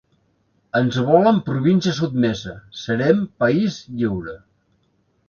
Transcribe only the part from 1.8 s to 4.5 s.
sotmesa, serem país lliure.